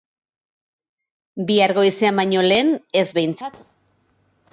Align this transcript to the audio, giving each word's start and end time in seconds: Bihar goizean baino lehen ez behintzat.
Bihar 1.49 1.73
goizean 1.79 2.21
baino 2.21 2.41
lehen 2.47 2.73
ez 3.03 3.05
behintzat. 3.19 3.61